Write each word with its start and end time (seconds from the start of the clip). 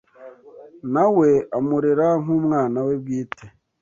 na 0.93 1.05
we 1.15 1.29
amurera 1.57 2.07
nk’umwana 2.21 2.79
we 2.87 2.93
bwite. 3.01 3.45